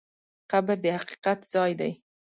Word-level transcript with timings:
قبر 0.51 0.77
د 0.85 0.87
حقیقت 0.97 1.39
ځای 1.53 1.71
دی. 1.79 1.91